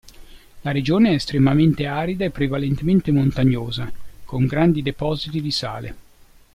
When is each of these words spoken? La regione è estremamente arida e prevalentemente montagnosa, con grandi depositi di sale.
La 0.61 0.71
regione 0.71 1.11
è 1.11 1.13
estremamente 1.13 1.85
arida 1.85 2.25
e 2.25 2.31
prevalentemente 2.31 3.11
montagnosa, 3.11 3.91
con 4.25 4.47
grandi 4.47 4.81
depositi 4.81 5.39
di 5.43 5.51
sale. 5.51 5.95